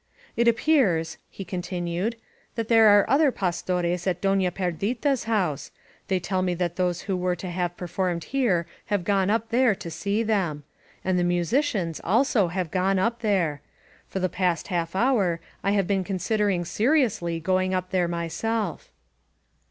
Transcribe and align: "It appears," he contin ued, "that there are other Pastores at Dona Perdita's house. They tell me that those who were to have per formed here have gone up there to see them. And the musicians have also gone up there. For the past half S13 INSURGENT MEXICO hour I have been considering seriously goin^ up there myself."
"It 0.35 0.47
appears," 0.47 1.19
he 1.29 1.45
contin 1.45 1.83
ued, 1.85 2.15
"that 2.55 2.69
there 2.69 2.87
are 2.87 3.07
other 3.07 3.31
Pastores 3.31 4.07
at 4.07 4.19
Dona 4.19 4.49
Perdita's 4.49 5.25
house. 5.25 5.69
They 6.07 6.19
tell 6.19 6.41
me 6.41 6.55
that 6.55 6.75
those 6.75 7.01
who 7.01 7.15
were 7.15 7.35
to 7.35 7.51
have 7.51 7.77
per 7.77 7.85
formed 7.85 8.23
here 8.23 8.65
have 8.87 9.03
gone 9.03 9.29
up 9.29 9.49
there 9.49 9.75
to 9.75 9.91
see 9.91 10.23
them. 10.23 10.63
And 11.05 11.19
the 11.19 11.23
musicians 11.23 11.99
have 11.99 12.05
also 12.07 12.49
gone 12.71 12.97
up 12.97 13.19
there. 13.19 13.61
For 14.07 14.17
the 14.19 14.27
past 14.27 14.69
half 14.69 14.93
S13 14.93 15.03
INSURGENT 15.03 15.17
MEXICO 15.17 15.67
hour 15.67 15.69
I 15.69 15.71
have 15.75 15.85
been 15.85 16.03
considering 16.03 16.65
seriously 16.65 17.39
goin^ 17.39 17.71
up 17.75 17.91
there 17.91 18.07
myself." 18.07 18.89